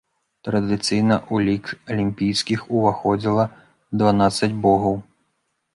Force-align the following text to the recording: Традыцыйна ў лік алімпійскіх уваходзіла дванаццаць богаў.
Традыцыйна 0.45 1.15
ў 1.17 1.35
лік 1.49 1.65
алімпійскіх 1.97 2.59
уваходзіла 2.81 3.45
дванаццаць 4.03 4.55
богаў. 4.67 5.01